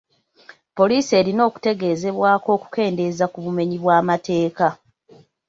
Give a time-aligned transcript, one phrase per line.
[0.77, 4.67] Police erina okutegezebwako okukendeeza ku bumenyi bw'amateeka.